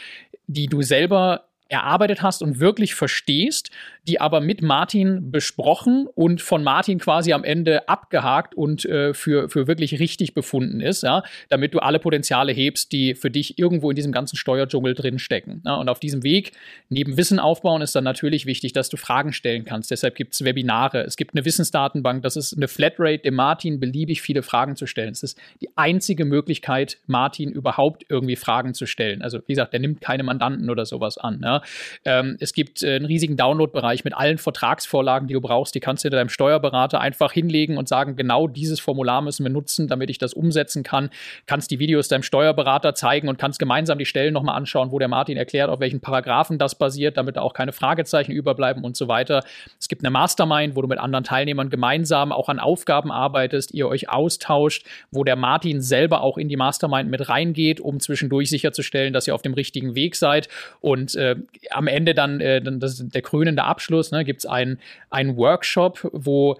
die 0.47 0.67
du 0.67 0.81
selber 0.81 1.49
erarbeitet 1.67 2.21
hast 2.21 2.41
und 2.41 2.61
wirklich 2.61 2.95
verstehst, 2.95 3.69
die 4.07 4.19
aber 4.19 4.41
mit 4.41 4.61
Martin 4.63 5.31
besprochen 5.31 6.07
und 6.07 6.41
von 6.41 6.63
Martin 6.63 6.97
quasi 6.97 7.33
am 7.33 7.43
Ende 7.43 7.87
abgehakt 7.87 8.55
und 8.55 8.83
äh, 8.85 9.13
für, 9.13 9.47
für 9.47 9.67
wirklich 9.67 9.99
richtig 9.99 10.33
befunden 10.33 10.81
ist, 10.81 11.03
ja, 11.03 11.23
damit 11.49 11.75
du 11.75 11.79
alle 11.79 11.99
Potenziale 11.99 12.51
hebst, 12.51 12.91
die 12.91 13.13
für 13.13 13.29
dich 13.29 13.59
irgendwo 13.59 13.91
in 13.91 13.95
diesem 13.95 14.11
ganzen 14.11 14.37
Steuerdschungel 14.37 14.95
drin 14.95 15.19
stecken. 15.19 15.61
Ja, 15.65 15.75
und 15.75 15.87
auf 15.87 15.99
diesem 15.99 16.23
Weg, 16.23 16.53
neben 16.89 17.15
Wissen 17.15 17.39
aufbauen, 17.39 17.83
ist 17.83 17.95
dann 17.95 18.03
natürlich 18.03 18.47
wichtig, 18.47 18.73
dass 18.73 18.89
du 18.89 18.97
Fragen 18.97 19.33
stellen 19.33 19.65
kannst. 19.65 19.91
Deshalb 19.91 20.15
gibt 20.15 20.33
es 20.33 20.43
Webinare, 20.43 21.03
es 21.03 21.15
gibt 21.15 21.35
eine 21.35 21.45
Wissensdatenbank, 21.45 22.23
das 22.23 22.35
ist 22.35 22.57
eine 22.57 22.67
Flatrate, 22.67 23.19
dem 23.19 23.35
Martin 23.35 23.79
beliebig 23.79 24.21
viele 24.21 24.41
Fragen 24.41 24.75
zu 24.75 24.87
stellen. 24.87 25.11
Es 25.11 25.21
ist 25.21 25.39
die 25.61 25.69
einzige 25.75 26.25
Möglichkeit, 26.25 26.97
Martin 27.05 27.51
überhaupt 27.51 28.05
irgendwie 28.09 28.35
Fragen 28.35 28.73
zu 28.73 28.87
stellen. 28.87 29.21
Also, 29.21 29.39
wie 29.45 29.53
gesagt, 29.53 29.73
der 29.73 29.79
nimmt 29.79 30.01
keine 30.01 30.23
Mandanten 30.23 30.71
oder 30.71 30.87
sowas 30.87 31.19
an. 31.19 31.41
Ja. 31.43 31.61
Ähm, 32.03 32.37
es 32.39 32.53
gibt 32.53 32.81
äh, 32.81 32.95
einen 32.95 33.05
riesigen 33.05 33.37
Download-Bereich 33.37 33.90
mit 34.03 34.15
allen 34.15 34.37
Vertragsvorlagen, 34.37 35.27
die 35.27 35.33
du 35.33 35.41
brauchst. 35.41 35.75
Die 35.75 35.79
kannst 35.79 36.03
du 36.03 36.09
deinem 36.09 36.29
Steuerberater 36.29 36.99
einfach 36.99 37.31
hinlegen 37.31 37.77
und 37.77 37.87
sagen, 37.87 38.15
genau 38.15 38.47
dieses 38.47 38.79
Formular 38.79 39.21
müssen 39.21 39.43
wir 39.43 39.51
nutzen, 39.51 39.87
damit 39.87 40.09
ich 40.09 40.17
das 40.17 40.33
umsetzen 40.33 40.83
kann. 40.83 41.09
Kannst 41.45 41.71
die 41.71 41.79
Videos 41.79 42.07
deinem 42.07 42.23
Steuerberater 42.23 42.95
zeigen 42.95 43.27
und 43.27 43.37
kannst 43.37 43.59
gemeinsam 43.59 43.97
die 43.97 44.05
Stellen 44.05 44.33
nochmal 44.33 44.55
anschauen, 44.55 44.91
wo 44.91 44.99
der 44.99 45.07
Martin 45.07 45.37
erklärt, 45.37 45.69
auf 45.69 45.79
welchen 45.79 45.99
Paragraphen 45.99 46.57
das 46.57 46.75
basiert, 46.75 47.17
damit 47.17 47.35
da 47.35 47.41
auch 47.41 47.53
keine 47.53 47.73
Fragezeichen 47.73 48.31
überbleiben 48.31 48.83
und 48.83 48.95
so 48.95 49.07
weiter. 49.07 49.43
Es 49.79 49.87
gibt 49.87 50.03
eine 50.03 50.11
Mastermind, 50.11 50.75
wo 50.75 50.81
du 50.81 50.87
mit 50.87 50.99
anderen 50.99 51.23
Teilnehmern 51.23 51.69
gemeinsam 51.69 52.31
auch 52.31 52.49
an 52.49 52.59
Aufgaben 52.59 53.11
arbeitest, 53.11 53.73
ihr 53.73 53.87
euch 53.87 54.09
austauscht, 54.09 54.85
wo 55.11 55.23
der 55.23 55.35
Martin 55.35 55.81
selber 55.81 56.21
auch 56.21 56.37
in 56.37 56.49
die 56.49 56.57
Mastermind 56.57 57.09
mit 57.09 57.29
reingeht, 57.29 57.79
um 57.79 57.99
zwischendurch 57.99 58.49
sicherzustellen, 58.49 59.13
dass 59.13 59.27
ihr 59.27 59.35
auf 59.35 59.41
dem 59.41 59.53
richtigen 59.53 59.95
Weg 59.95 60.15
seid. 60.15 60.47
Und 60.79 61.15
äh, 61.15 61.35
am 61.69 61.87
Ende 61.87 62.13
dann, 62.13 62.39
äh, 62.39 62.61
das 62.61 63.03
der 63.07 63.21
krönende 63.21 63.63
Abschluss, 63.63 63.80
ne, 63.89 64.23
gibt 64.23 64.39
es 64.41 64.45
einen, 64.45 64.79
einen 65.09 65.37
Workshop, 65.37 66.09
wo 66.13 66.57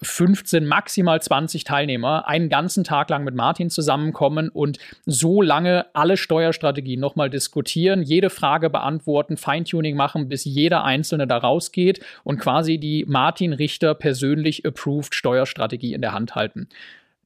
15, 0.00 0.64
maximal 0.64 1.20
20 1.20 1.64
Teilnehmer 1.64 2.28
einen 2.28 2.48
ganzen 2.48 2.84
Tag 2.84 3.10
lang 3.10 3.24
mit 3.24 3.34
Martin 3.34 3.68
zusammenkommen 3.68 4.48
und 4.48 4.78
so 5.06 5.42
lange 5.42 5.86
alle 5.92 6.16
Steuerstrategien 6.16 7.00
nochmal 7.00 7.30
diskutieren, 7.30 8.02
jede 8.02 8.30
Frage 8.30 8.70
beantworten, 8.70 9.36
Feintuning 9.36 9.96
machen, 9.96 10.28
bis 10.28 10.44
jeder 10.44 10.84
Einzelne 10.84 11.26
da 11.26 11.38
rausgeht 11.38 12.00
und 12.22 12.38
quasi 12.38 12.78
die 12.78 13.04
Martin 13.08 13.52
Richter 13.52 13.94
persönlich 13.94 14.64
approved 14.64 15.14
Steuerstrategie 15.14 15.94
in 15.94 16.00
der 16.00 16.12
Hand 16.12 16.36
halten. 16.36 16.68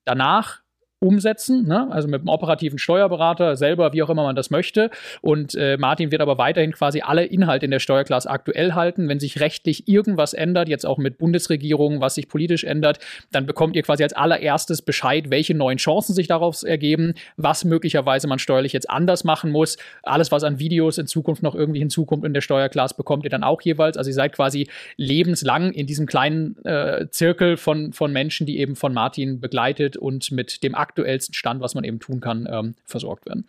Danach 0.07 0.61
umsetzen, 0.99 1.67
ne? 1.67 1.89
also 1.91 2.09
mit 2.09 2.23
dem 2.23 2.29
operativen 2.29 2.79
Steuerberater 2.79 3.57
selber, 3.57 3.93
wie 3.93 4.03
auch 4.03 4.09
immer 4.09 4.23
man 4.23 4.35
das 4.35 4.51
möchte. 4.51 4.91
Und 5.21 5.55
äh, 5.55 5.77
Martin 5.77 6.11
wird 6.11 6.23
aber 6.23 6.39
weiterhin 6.39 6.73
quasi 6.73 7.03
alle 7.03 7.25
Inhalte 7.25 7.67
in 7.67 7.71
der 7.71 7.81
Steuerklasse 7.81 8.31
aktuell 8.31 8.73
halten. 8.73 9.09
Wenn 9.09 9.21
sich 9.21 9.41
rechtlich 9.41 9.89
irgendwas 9.89 10.33
ändert, 10.33 10.69
jetzt 10.69 10.87
auch 10.87 10.97
mit 10.97 11.19
Bundesregierung, 11.19 12.01
was 12.01 12.15
sich 12.15 12.29
politisch 12.29 12.65
ändert, 12.65 12.99
dann 13.31 13.45
bekommt 13.45 13.77
ihr 13.77 13.83
quasi 13.83 14.05
als 14.05 14.15
allererstes 14.15 14.81
Bescheid, 14.81 15.29
welche 15.29 15.55
neuen 15.55 15.77
Chancen 15.77 16.15
sich 16.15 16.29
daraus 16.29 16.63
ergeben, 16.63 17.13
was 17.37 17.65
möglicherweise 17.65 18.27
man 18.27 18.39
steuerlich 18.39 18.73
jetzt 18.73 18.89
anders 18.89 19.23
machen 19.25 19.53
muss. 19.53 19.77
Alles, 20.03 20.33
was 20.33 20.45
an 20.45 20.59
Videos 20.59 20.97
in 20.97 21.07
Zukunft 21.07 21.43
noch 21.43 21.55
irgendwie 21.55 21.81
hinzukommt 21.81 22.25
in 22.25 22.33
der 22.33 22.41
Steuerklasse, 22.41 22.95
bekommt 22.97 23.25
ihr 23.25 23.31
dann 23.31 23.45
auch 23.45 23.61
jeweils. 23.61 23.99
Also 23.99 24.09
ihr 24.09 24.15
seid 24.15 24.33
quasi 24.33 24.69
lebenslang 24.97 25.73
in 25.73 25.87
diesem 25.87 26.07
kleinen 26.07 26.57
äh, 26.65 27.07
Zirkel 27.11 27.59
von, 27.59 27.93
von 27.93 28.13
Menschen, 28.13 28.47
die 28.47 28.59
eben 28.59 28.77
von 28.77 28.95
Martin 28.95 29.41
begleitet 29.41 29.99
und 29.99 30.33
mit 30.33 30.63
dem 30.63 30.75
aktuellsten 30.87 31.35
Stand, 31.35 31.61
was 31.61 31.75
man 31.75 31.85
eben 31.85 31.99
tun 31.99 32.21
kann, 32.21 32.49
ähm, 32.51 32.75
versorgt 32.85 33.27
werden. 33.27 33.47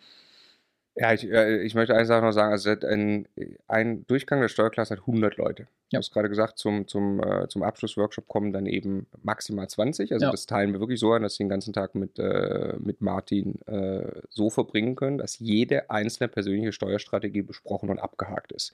Ja, 1.00 1.12
ich, 1.12 1.30
äh, 1.30 1.62
ich 1.62 1.74
möchte 1.74 1.94
eine 1.94 2.06
Sache 2.06 2.24
noch 2.24 2.32
sagen. 2.32 2.50
Also 2.50 2.70
ein, 2.70 3.28
ein 3.68 4.04
Durchgang 4.08 4.40
der 4.40 4.48
Steuerklasse 4.48 4.94
hat 4.94 5.00
100 5.00 5.36
Leute. 5.36 5.62
Ja. 5.62 5.68
Du 5.92 5.98
hast 5.98 6.12
gerade 6.12 6.28
gesagt, 6.28 6.58
zum, 6.58 6.88
zum, 6.88 7.22
äh, 7.22 7.46
zum 7.48 7.62
Abschlussworkshop 7.62 8.26
kommen 8.26 8.52
dann 8.52 8.66
eben 8.66 9.06
maximal 9.22 9.68
20. 9.68 10.12
Also 10.12 10.26
ja. 10.26 10.32
das 10.32 10.46
teilen 10.46 10.72
wir 10.72 10.80
wirklich 10.80 10.98
so 10.98 11.12
an, 11.12 11.22
dass 11.22 11.36
sie 11.36 11.44
den 11.44 11.50
ganzen 11.50 11.72
Tag 11.72 11.94
mit, 11.94 12.18
äh, 12.18 12.74
mit 12.80 13.00
Martin 13.00 13.62
äh, 13.66 14.10
so 14.28 14.50
verbringen 14.50 14.96
können, 14.96 15.18
dass 15.18 15.38
jede 15.38 15.88
einzelne 15.88 16.28
persönliche 16.28 16.72
Steuerstrategie 16.72 17.42
besprochen 17.42 17.90
und 17.90 18.00
abgehakt 18.00 18.50
ist. 18.50 18.72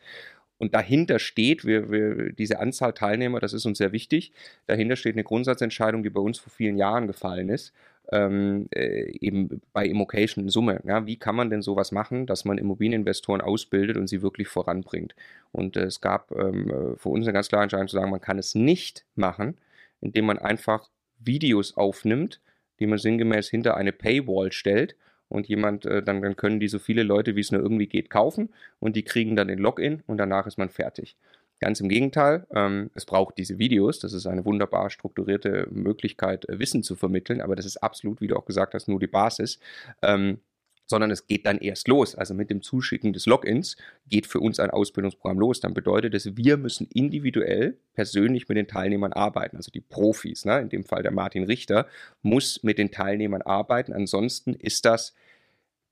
Und 0.56 0.72
dahinter 0.72 1.18
steht, 1.18 1.66
wir, 1.66 1.90
wir, 1.90 2.32
diese 2.32 2.58
Anzahl 2.58 2.94
Teilnehmer, 2.94 3.38
das 3.38 3.52
ist 3.52 3.66
uns 3.66 3.76
sehr 3.76 3.92
wichtig, 3.92 4.32
dahinter 4.66 4.96
steht 4.96 5.14
eine 5.14 5.24
Grundsatzentscheidung, 5.24 6.02
die 6.02 6.10
bei 6.10 6.20
uns 6.20 6.38
vor 6.38 6.52
vielen 6.52 6.78
Jahren 6.78 7.06
gefallen 7.06 7.50
ist 7.50 7.74
ähm, 8.12 8.68
äh, 8.74 9.10
eben 9.20 9.62
bei 9.72 9.86
Immocation 9.86 10.44
in 10.44 10.50
Summe. 10.50 10.80
Ja, 10.84 11.06
wie 11.06 11.16
kann 11.16 11.36
man 11.36 11.50
denn 11.50 11.62
sowas 11.62 11.92
machen, 11.92 12.26
dass 12.26 12.44
man 12.44 12.58
Immobilieninvestoren 12.58 13.40
ausbildet 13.40 13.96
und 13.96 14.08
sie 14.08 14.22
wirklich 14.22 14.48
voranbringt? 14.48 15.14
Und 15.52 15.76
äh, 15.76 15.84
es 15.84 16.00
gab 16.00 16.30
ähm, 16.32 16.70
äh, 16.70 16.96
für 16.96 17.08
uns 17.08 17.26
eine 17.26 17.32
ganz 17.32 17.48
klare 17.48 17.62
Entscheidung 17.62 17.88
zu 17.88 17.96
sagen, 17.96 18.10
man 18.10 18.20
kann 18.20 18.38
es 18.38 18.54
nicht 18.54 19.04
machen, 19.14 19.56
indem 20.00 20.26
man 20.26 20.38
einfach 20.38 20.90
Videos 21.18 21.76
aufnimmt, 21.76 22.40
die 22.80 22.86
man 22.86 22.98
sinngemäß 22.98 23.48
hinter 23.48 23.76
eine 23.76 23.92
Paywall 23.92 24.52
stellt 24.52 24.96
und 25.28 25.48
jemand, 25.48 25.86
äh, 25.86 26.02
dann, 26.02 26.22
dann 26.22 26.36
können 26.36 26.60
die 26.60 26.68
so 26.68 26.78
viele 26.78 27.02
Leute, 27.02 27.36
wie 27.36 27.40
es 27.40 27.52
nur 27.52 27.62
irgendwie 27.62 27.86
geht, 27.86 28.10
kaufen 28.10 28.50
und 28.80 28.96
die 28.96 29.04
kriegen 29.04 29.36
dann 29.36 29.48
den 29.48 29.58
Login 29.58 30.02
und 30.06 30.18
danach 30.18 30.46
ist 30.46 30.58
man 30.58 30.68
fertig. 30.68 31.16
Ganz 31.64 31.80
im 31.80 31.88
Gegenteil, 31.88 32.46
ähm, 32.54 32.90
es 32.92 33.06
braucht 33.06 33.38
diese 33.38 33.58
Videos. 33.58 33.98
Das 33.98 34.12
ist 34.12 34.26
eine 34.26 34.44
wunderbar 34.44 34.90
strukturierte 34.90 35.66
Möglichkeit, 35.70 36.46
äh, 36.46 36.58
Wissen 36.58 36.82
zu 36.82 36.94
vermitteln, 36.94 37.40
aber 37.40 37.56
das 37.56 37.64
ist 37.64 37.78
absolut, 37.78 38.20
wie 38.20 38.26
du 38.26 38.36
auch 38.36 38.44
gesagt 38.44 38.74
hast, 38.74 38.86
nur 38.86 39.00
die 39.00 39.06
Basis. 39.06 39.58
Ähm, 40.02 40.40
sondern 40.84 41.10
es 41.10 41.26
geht 41.26 41.46
dann 41.46 41.56
erst 41.56 41.88
los. 41.88 42.14
Also 42.16 42.34
mit 42.34 42.50
dem 42.50 42.60
Zuschicken 42.60 43.14
des 43.14 43.24
Logins 43.24 43.78
geht 44.10 44.26
für 44.26 44.40
uns 44.40 44.60
ein 44.60 44.68
Ausbildungsprogramm 44.68 45.38
los. 45.38 45.60
Dann 45.60 45.72
bedeutet 45.72 46.12
es, 46.12 46.36
wir 46.36 46.58
müssen 46.58 46.86
individuell 46.92 47.78
persönlich 47.94 48.46
mit 48.46 48.58
den 48.58 48.68
Teilnehmern 48.68 49.14
arbeiten. 49.14 49.56
Also 49.56 49.70
die 49.70 49.80
Profis, 49.80 50.44
ne? 50.44 50.60
in 50.60 50.68
dem 50.68 50.84
Fall 50.84 51.02
der 51.02 51.12
Martin 51.12 51.44
Richter, 51.44 51.86
muss 52.20 52.62
mit 52.62 52.76
den 52.76 52.90
Teilnehmern 52.90 53.40
arbeiten. 53.40 53.94
Ansonsten 53.94 54.52
ist 54.52 54.84
das 54.84 55.14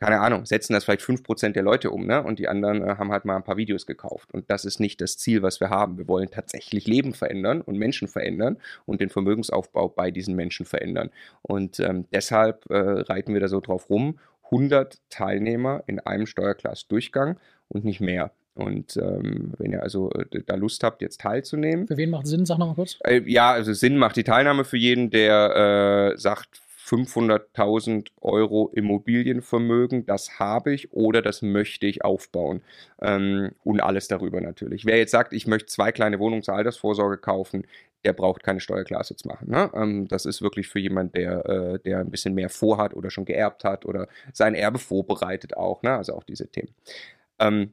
keine 0.03 0.21
Ahnung, 0.21 0.47
setzen 0.47 0.73
das 0.73 0.85
vielleicht 0.85 1.03
5% 1.03 1.53
der 1.53 1.63
Leute 1.63 1.91
um, 1.91 2.07
ne? 2.07 2.23
Und 2.23 2.39
die 2.39 2.49
anderen 2.49 2.83
äh, 2.83 2.97
haben 2.97 3.13
halt 3.13 3.25
mal 3.25 3.37
ein 3.37 3.45
paar 3.45 3.57
Videos 3.57 3.87
gekauft. 3.87 4.33
Und 4.33 4.51
das 4.51 4.65
ist 4.65 4.81
nicht 4.81 5.01
das 5.01 5.17
Ziel, 5.17 5.43
was 5.43 5.61
wir 5.61 5.71
haben. 5.71 5.97
Wir 5.97 6.09
wollen 6.09 6.31
tatsächlich 6.31 6.87
Leben 6.87 7.15
verändern 7.15 7.61
und 7.61 7.79
Menschen 7.79 8.09
verändern 8.09 8.59
und 8.85 9.01
den 9.01 9.11
Vermögensaufbau 9.11 9.89
bei 9.89 10.11
diesen 10.11 10.35
Menschen 10.35 10.67
verändern. 10.67 11.11
Und 11.43 11.79
ähm, 11.81 12.07
deshalb 12.13 12.69
äh, 12.71 12.77
reiten 12.77 13.33
wir 13.33 13.41
da 13.41 13.49
so 13.49 13.61
drauf 13.61 13.91
rum. 13.91 14.19
100 14.47 14.99
Teilnehmer 15.09 15.83
in 15.87 16.01
einem 16.01 16.27
Steuerklassdurchgang 16.27 17.39
und 17.69 17.85
nicht 17.85 18.01
mehr. 18.01 18.33
Und 18.55 18.97
ähm, 18.99 19.53
wenn 19.57 19.73
ihr 19.73 19.83
also 19.83 20.11
äh, 20.11 20.43
da 20.45 20.57
Lust 20.57 20.85
habt, 20.85 21.01
jetzt 21.01 21.21
teilzunehmen. 21.21 21.87
Für 21.87 21.97
wen 21.97 22.11
macht 22.11 22.27
Sinn? 22.27 22.45
Sag 22.45 22.59
noch 22.59 22.67
mal 22.67 22.75
kurz. 22.75 22.99
Äh, 23.05 23.23
ja, 23.25 23.53
also 23.53 23.73
Sinn 23.73 23.97
macht 23.97 24.17
die 24.17 24.25
Teilnahme 24.25 24.65
für 24.65 24.77
jeden, 24.77 25.11
der 25.11 26.13
äh, 26.13 26.19
sagt, 26.19 26.61
500.000 26.93 28.09
Euro 28.21 28.71
Immobilienvermögen, 28.75 30.05
das 30.05 30.39
habe 30.39 30.75
ich 30.75 30.93
oder 30.93 31.23
das 31.23 31.41
möchte 31.41 31.87
ich 31.87 32.05
aufbauen. 32.05 32.61
Ähm, 33.01 33.53
und 33.65 33.81
alles 33.81 34.09
darüber 34.09 34.41
natürlich. 34.43 34.85
Wer 34.85 34.99
jetzt 34.99 35.11
sagt, 35.11 35.33
ich 35.33 35.47
möchte 35.47 35.67
zwei 35.67 35.91
kleine 35.91 36.19
Wohnungen 36.19 36.43
zur 36.43 36.55
Altersvorsorge 36.55 37.17
kaufen, 37.17 37.67
der 38.05 38.13
braucht 38.13 38.43
keine 38.43 38.61
Steuerklasse 38.61 39.15
jetzt 39.15 39.25
machen. 39.25 39.49
Ne? 39.49 39.71
Ähm, 39.75 40.09
das 40.09 40.27
ist 40.27 40.43
wirklich 40.43 40.69
für 40.69 40.81
jemanden, 40.81 41.13
der, 41.13 41.47
äh, 41.47 41.79
der 41.79 42.01
ein 42.01 42.11
bisschen 42.11 42.35
mehr 42.35 42.51
vorhat 42.51 42.95
oder 42.95 43.11
schon 43.11 43.25
geerbt 43.25 43.65
hat 43.65 43.87
oder 43.87 44.09
sein 44.35 44.55
Erbe 44.55 44.79
vorbereitet 44.79 45.57
auch. 45.57 45.83
Ne? 45.83 45.97
Also 45.97 46.15
auch 46.15 46.25
diese 46.25 46.49
Themen. 46.49 46.75
Ähm, 47.39 47.73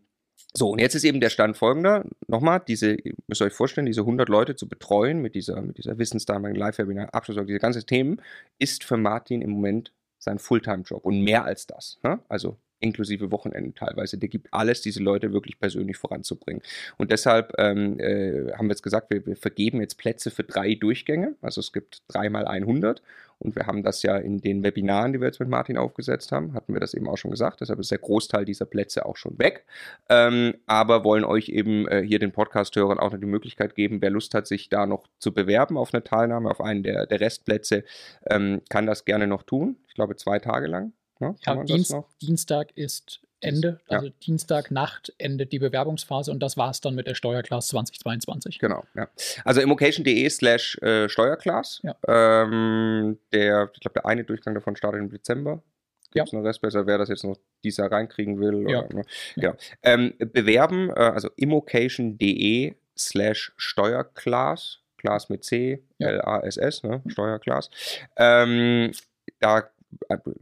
so, 0.54 0.72
und 0.72 0.80
jetzt 0.80 0.96
ist 0.96 1.04
eben 1.04 1.20
der 1.20 1.30
Stand 1.30 1.58
folgender. 1.58 2.06
Nochmal, 2.28 2.62
diese, 2.68 2.94
ihr 2.94 3.14
müsst 3.28 3.42
euch 3.42 3.54
vorstellen, 3.54 3.86
diese 3.86 4.02
100 4.02 4.30
Leute 4.30 4.56
zu 4.56 4.68
betreuen 4.68 5.22
mit 5.22 5.36
dieser, 5.36 5.62
mit 5.62 5.78
dieser 5.78 5.98
Wissensdarmbank, 5.98 6.58
Live-Webinar, 6.58 7.14
Abschluss, 7.14 7.38
diese 7.46 7.60
ganzen 7.60 7.86
Themen, 7.86 8.22
ist 8.58 8.84
für 8.84 8.98
Martin 8.98 9.42
im 9.42 9.52
Moment 9.52 9.94
sein 10.18 10.40
Fulltime-Job 10.40 11.06
und 11.06 11.22
mehr 11.22 11.46
als 11.46 11.68
das. 11.68 12.00
Ne? 12.04 12.20
Also 12.30 12.58
inklusive 12.80 13.32
Wochenenden 13.32 13.76
teilweise. 13.76 14.18
Der 14.18 14.30
gibt 14.30 14.48
alles, 14.52 14.82
diese 14.82 15.02
Leute 15.02 15.34
wirklich 15.34 15.60
persönlich 15.60 15.98
voranzubringen. 15.98 16.62
Und 16.98 17.12
deshalb 17.12 17.54
ähm, 17.58 18.00
äh, 18.00 18.52
haben 18.54 18.68
wir 18.68 18.72
jetzt 18.72 18.84
gesagt, 18.84 19.10
wir, 19.10 19.26
wir, 19.26 19.36
vergeben 19.36 19.82
jetzt 19.82 19.98
Plätze 19.98 20.32
für 20.32 20.44
drei 20.44 20.76
Durchgänge. 20.76 21.36
Also 21.42 21.62
es 21.62 21.72
gibt 21.72 22.02
dreimal 22.08 22.46
100. 22.48 23.02
Und 23.40 23.56
wir 23.56 23.68
haben 23.68 23.84
das 23.84 24.04
ja 24.04 24.18
in 24.18 24.42
den 24.42 24.64
Webinaren, 24.64 25.14
die 25.14 25.22
wir 25.22 25.28
jetzt 25.28 25.40
mit 25.40 25.48
Martin 25.48 25.78
aufgesetzt 25.78 26.34
haben, 26.34 26.54
hatten 26.54 26.74
wir 26.74 26.82
das 26.82 26.94
eben 26.94 27.08
auch 27.08 27.18
schon 27.18 27.32
gesagt. 27.32 27.62
Deshalb 27.62 27.80
ist 27.80 27.90
der 27.90 27.98
Großteil 27.98 28.44
dieser 28.44 28.66
Plätze 28.66 29.06
auch 29.06 29.16
schon 29.16 29.40
weg. 29.40 29.66
Ähm, 30.10 30.56
aber 30.66 31.06
wollen 31.06 31.24
euch 31.24 31.48
eben 31.48 31.88
äh, 31.88 32.02
hier 32.02 32.20
den 32.20 32.34
Podcast-Hörern 32.34 33.00
auch 33.00 33.14
noch 33.14 33.20
die 33.20 33.26
Möglichkeit 33.26 33.76
geben, 33.76 34.02
wer 34.02 34.10
Lust 34.10 34.34
hat, 34.34 34.46
sich 34.46 34.68
da 34.68 34.86
noch 34.86 35.08
zu 35.20 35.34
bewerben 35.34 35.78
auf 35.78 35.94
eine 35.94 36.04
Teilnahme, 36.04 36.52
auf 36.52 36.60
einen 36.60 36.84
der, 36.84 37.06
der 37.06 37.22
Restplätze, 37.22 37.86
ähm, 38.30 38.62
kann 38.70 38.86
das 38.86 39.06
gerne 39.06 39.26
noch 39.26 39.44
tun. 39.44 39.78
Ich 39.88 39.94
glaube, 39.94 40.18
zwei 40.18 40.40
Tage 40.40 40.68
lang. 40.68 40.92
Ja, 41.20 41.36
ja 41.46 41.64
Dienst, 41.64 41.96
Dienstag 42.22 42.72
ist 42.76 43.22
Ende, 43.42 43.80
also 43.88 44.08
ja. 44.08 44.14
Dienstagnacht 44.22 45.14
endet 45.18 45.54
die 45.54 45.60
Bewerbungsphase 45.60 46.32
und 46.32 46.42
das 46.42 46.58
war 46.58 46.72
es 46.72 46.82
dann 46.82 46.96
mit 46.96 47.08
der 47.08 47.16
Steuerklasse 47.16 47.70
2022. 47.70 48.60
Genau, 48.60 48.84
ja. 48.96 49.08
Also 49.46 49.62
immocation.de 49.62 50.30
slash 50.30 50.78
äh, 50.82 51.08
Steuerklasse. 51.08 51.82
Ja. 51.84 51.96
Ähm, 52.44 53.18
der, 53.32 53.70
ich 53.74 53.80
glaube, 53.80 53.94
der 53.94 54.06
eine 54.06 54.24
Durchgang 54.26 54.56
davon 54.56 54.76
startet 54.76 55.00
im 55.00 55.10
Dezember. 55.10 55.64
Gibt 56.12 56.28
es 56.28 56.32
ja. 56.32 56.40
noch 56.40 56.46
Restbesser, 56.46 56.88
wer 56.88 56.98
das 56.98 57.10
jetzt 57.10 57.24
noch 57.24 57.38
dieses 57.64 57.78
Jahr 57.78 57.92
reinkriegen 57.92 58.40
will? 58.40 58.66
Oder, 58.66 58.72
ja. 58.72 58.94
Ne? 58.94 59.04
Genau. 59.36 59.54
Ähm, 59.84 60.14
bewerben, 60.18 60.90
äh, 60.90 60.94
also 60.94 61.30
immocation.de 61.36 62.76
slash 62.98 63.54
Steuerklasse, 63.58 64.80
Class 64.98 65.30
mit 65.30 65.46
C, 65.46 65.84
L-A-S-S, 66.00 66.84
ne? 66.84 67.02
Steuerklasse. 67.08 67.70
Ähm, 68.18 68.92
da 69.40 69.70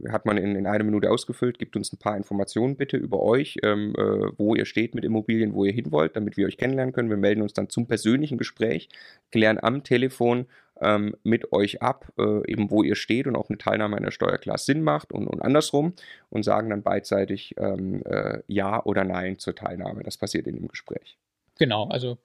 hat 0.08 0.26
man 0.26 0.36
in, 0.36 0.56
in 0.56 0.66
einer 0.66 0.84
Minute 0.84 1.10
ausgefüllt, 1.10 1.58
gibt 1.58 1.76
uns 1.76 1.92
ein 1.92 1.98
paar 1.98 2.16
Informationen 2.16 2.76
bitte 2.76 2.96
über 2.96 3.22
euch, 3.22 3.56
ähm, 3.62 3.94
äh, 3.96 4.30
wo 4.36 4.54
ihr 4.54 4.66
steht 4.66 4.94
mit 4.94 5.04
Immobilien, 5.04 5.54
wo 5.54 5.64
ihr 5.64 5.72
hin 5.72 5.90
wollt, 5.90 6.16
damit 6.16 6.36
wir 6.36 6.46
euch 6.46 6.58
kennenlernen 6.58 6.92
können. 6.92 7.10
Wir 7.10 7.16
melden 7.16 7.42
uns 7.42 7.54
dann 7.54 7.68
zum 7.68 7.86
persönlichen 7.86 8.38
Gespräch, 8.38 8.88
klären 9.30 9.58
am 9.60 9.84
Telefon 9.84 10.46
ähm, 10.80 11.16
mit 11.22 11.52
euch 11.52 11.82
ab, 11.82 12.12
äh, 12.18 12.50
eben 12.50 12.70
wo 12.70 12.82
ihr 12.82 12.94
steht 12.94 13.26
und 13.26 13.36
ob 13.36 13.48
eine 13.48 13.58
Teilnahme 13.58 13.96
an 13.96 14.04
der 14.04 14.10
Steuerklasse 14.10 14.66
Sinn 14.66 14.82
macht 14.82 15.12
und, 15.12 15.26
und 15.26 15.40
andersrum 15.40 15.94
und 16.30 16.44
sagen 16.44 16.70
dann 16.70 16.82
beidseitig 16.82 17.54
ähm, 17.58 18.02
äh, 18.04 18.40
Ja 18.46 18.84
oder 18.84 19.04
Nein 19.04 19.38
zur 19.38 19.54
Teilnahme. 19.54 20.02
Das 20.02 20.18
passiert 20.18 20.46
in 20.46 20.56
dem 20.56 20.68
Gespräch. 20.68 21.18
Genau, 21.58 21.88
also 21.88 22.18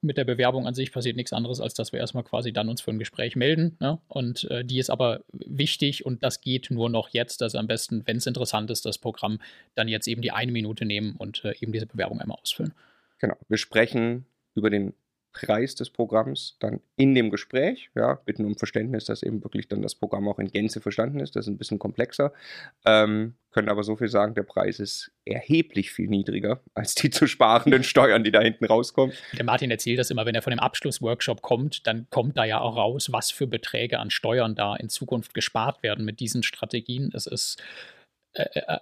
mit 0.00 0.16
der 0.16 0.24
Bewerbung 0.24 0.66
an 0.66 0.74
sich 0.74 0.92
passiert 0.92 1.16
nichts 1.16 1.32
anderes, 1.32 1.60
als 1.60 1.74
dass 1.74 1.92
wir 1.92 2.00
erstmal 2.00 2.24
quasi 2.24 2.52
dann 2.52 2.68
uns 2.68 2.80
für 2.80 2.90
ein 2.90 2.98
Gespräch 2.98 3.36
melden. 3.36 3.76
Ne? 3.80 3.98
Und 4.08 4.44
äh, 4.50 4.64
die 4.64 4.78
ist 4.78 4.90
aber 4.90 5.20
wichtig 5.32 6.04
und 6.06 6.22
das 6.22 6.40
geht 6.40 6.70
nur 6.70 6.88
noch 6.90 7.08
jetzt. 7.10 7.42
Also 7.42 7.58
am 7.58 7.66
besten, 7.66 8.06
wenn 8.06 8.16
es 8.16 8.26
interessant 8.26 8.70
ist, 8.70 8.84
das 8.86 8.98
Programm 8.98 9.40
dann 9.74 9.88
jetzt 9.88 10.08
eben 10.08 10.22
die 10.22 10.32
eine 10.32 10.52
Minute 10.52 10.84
nehmen 10.84 11.16
und 11.16 11.44
äh, 11.44 11.54
eben 11.60 11.72
diese 11.72 11.86
Bewerbung 11.86 12.20
einmal 12.20 12.38
ausfüllen. 12.40 12.72
Genau. 13.18 13.36
Wir 13.48 13.58
sprechen 13.58 14.26
über 14.54 14.70
den 14.70 14.94
Preis 15.32 15.74
des 15.74 15.90
Programms 15.90 16.56
dann 16.60 16.80
in 16.96 17.14
dem 17.14 17.30
Gespräch. 17.30 17.90
Ja, 17.94 18.14
bitten 18.14 18.44
um 18.44 18.56
Verständnis, 18.56 19.04
dass 19.04 19.22
eben 19.22 19.42
wirklich 19.42 19.68
dann 19.68 19.82
das 19.82 19.94
Programm 19.94 20.28
auch 20.28 20.38
in 20.38 20.48
Gänze 20.48 20.80
verstanden 20.80 21.20
ist. 21.20 21.36
Das 21.36 21.46
ist 21.46 21.48
ein 21.48 21.58
bisschen 21.58 21.78
komplexer. 21.78 22.32
Ähm, 22.84 23.34
können 23.50 23.68
aber 23.68 23.82
so 23.82 23.96
viel 23.96 24.08
sagen, 24.08 24.34
der 24.34 24.42
Preis 24.42 24.80
ist 24.80 25.12
erheblich 25.24 25.90
viel 25.90 26.08
niedriger 26.08 26.60
als 26.74 26.94
die 26.94 27.10
zu 27.10 27.26
sparenden 27.26 27.84
Steuern, 27.84 28.24
die 28.24 28.32
da 28.32 28.40
hinten 28.40 28.64
rauskommen. 28.64 29.14
Der 29.32 29.44
Martin 29.44 29.70
erzählt 29.70 29.98
das 29.98 30.10
immer, 30.10 30.26
wenn 30.26 30.34
er 30.34 30.42
von 30.42 30.52
dem 30.52 30.60
Abschlussworkshop 30.60 31.42
kommt, 31.42 31.86
dann 31.86 32.06
kommt 32.10 32.36
da 32.36 32.44
ja 32.44 32.60
auch 32.60 32.76
raus, 32.76 33.12
was 33.12 33.30
für 33.30 33.46
Beträge 33.46 33.98
an 33.98 34.10
Steuern 34.10 34.54
da 34.54 34.76
in 34.76 34.88
Zukunft 34.88 35.34
gespart 35.34 35.82
werden 35.82 36.04
mit 36.04 36.20
diesen 36.20 36.42
Strategien. 36.42 37.10
Es 37.14 37.26
ist 37.26 37.62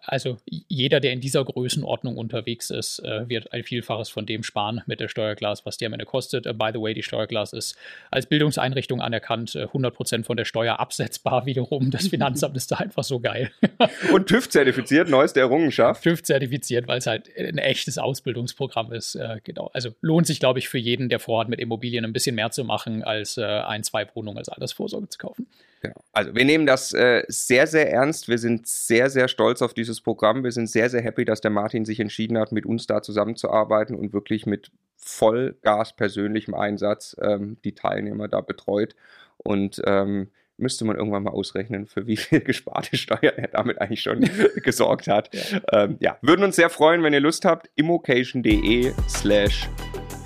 also 0.02 0.38
jeder, 0.46 1.00
der 1.00 1.12
in 1.12 1.20
dieser 1.20 1.44
Größenordnung 1.44 2.16
unterwegs 2.16 2.70
ist, 2.70 3.00
äh, 3.00 3.28
wird 3.28 3.52
ein 3.52 3.64
Vielfaches 3.64 4.08
von 4.08 4.24
dem 4.24 4.44
sparen 4.44 4.82
mit 4.86 5.00
der 5.00 5.08
Steuerklasse, 5.08 5.62
was 5.64 5.76
die 5.76 5.86
am 5.86 5.92
Ende 5.92 6.04
kostet. 6.04 6.44
By 6.44 6.70
the 6.72 6.80
way, 6.80 6.94
die 6.94 7.02
Steuerklasse 7.02 7.56
ist 7.56 7.76
als 8.10 8.26
Bildungseinrichtung 8.26 9.00
anerkannt, 9.00 9.56
100% 9.56 10.24
von 10.24 10.36
der 10.36 10.44
Steuer 10.44 10.78
absetzbar 10.78 11.46
wiederum. 11.46 11.90
Das 11.90 12.08
Finanzamt 12.08 12.56
ist 12.56 12.70
da 12.70 12.76
einfach 12.76 13.02
so 13.02 13.18
geil. 13.18 13.50
Und 14.12 14.28
TÜV-zertifiziert, 14.28 15.08
neueste 15.08 15.40
Errungenschaft. 15.40 16.04
TÜV-zertifiziert, 16.04 16.86
weil 16.86 16.98
es 16.98 17.06
halt 17.06 17.28
ein 17.36 17.58
echtes 17.58 17.98
Ausbildungsprogramm 17.98 18.92
ist. 18.92 19.18
Genau. 19.44 19.70
Also 19.72 19.90
lohnt 20.00 20.26
sich, 20.26 20.38
glaube 20.40 20.58
ich, 20.58 20.68
für 20.68 20.78
jeden, 20.78 21.08
der 21.08 21.18
vorhat, 21.18 21.48
mit 21.48 21.60
Immobilien 21.60 22.04
ein 22.04 22.12
bisschen 22.12 22.36
mehr 22.36 22.50
zu 22.50 22.64
machen, 22.64 23.02
als 23.02 23.36
ein, 23.38 23.82
zwei 23.82 24.06
Wohnungen 24.14 24.38
als 24.38 24.48
Altersvorsorge 24.48 25.08
zu 25.08 25.18
kaufen. 25.18 25.46
Genau. 25.80 26.02
Also 26.12 26.34
wir 26.34 26.44
nehmen 26.44 26.66
das 26.66 26.92
äh, 26.92 27.24
sehr, 27.28 27.66
sehr 27.66 27.90
ernst. 27.90 28.28
Wir 28.28 28.38
sind 28.38 28.66
sehr, 28.66 29.08
sehr 29.08 29.28
stolz 29.28 29.62
auf 29.62 29.72
dieses 29.72 30.00
Programm. 30.00 30.44
Wir 30.44 30.52
sind 30.52 30.68
sehr, 30.68 30.90
sehr 30.90 31.00
happy, 31.00 31.24
dass 31.24 31.40
der 31.40 31.50
Martin 31.50 31.86
sich 31.86 32.00
entschieden 32.00 32.38
hat, 32.38 32.52
mit 32.52 32.66
uns 32.66 32.86
da 32.86 33.00
zusammenzuarbeiten 33.00 33.96
und 33.96 34.12
wirklich 34.12 34.44
mit 34.44 34.70
Vollgas 34.96 35.96
persönlichem 35.96 36.54
Einsatz 36.54 37.16
ähm, 37.20 37.56
die 37.64 37.74
Teilnehmer 37.74 38.28
da 38.28 38.42
betreut. 38.42 38.94
Und 39.38 39.80
ähm, 39.86 40.28
müsste 40.58 40.84
man 40.84 40.96
irgendwann 40.96 41.22
mal 41.22 41.30
ausrechnen, 41.30 41.86
für 41.86 42.06
wie 42.06 42.18
viel 42.18 42.40
gesparte 42.44 42.98
Steuern 42.98 43.36
er 43.36 43.48
damit 43.48 43.80
eigentlich 43.80 44.02
schon 44.02 44.20
gesorgt 44.56 45.08
hat. 45.08 45.34
Ja. 45.34 45.84
Ähm, 45.84 45.96
ja, 46.00 46.18
würden 46.20 46.44
uns 46.44 46.56
sehr 46.56 46.68
freuen, 46.68 47.02
wenn 47.02 47.14
ihr 47.14 47.20
Lust 47.20 47.46
habt. 47.46 47.70
immocation.de 47.76 48.92
slash 49.08 49.68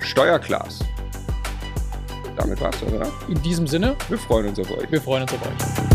Steuerclass 0.01 0.83
damit 2.35 2.61
war's, 2.61 2.81
oder? 2.83 3.07
In 3.27 3.41
diesem 3.41 3.67
Sinne. 3.67 3.95
Wir 4.09 4.17
freuen 4.17 4.47
uns 4.47 4.59
auf 4.59 4.71
euch. 4.71 4.91
Wir 4.91 5.01
freuen 5.01 5.23
uns 5.23 5.33
auf 5.33 5.41
euch. 5.41 5.94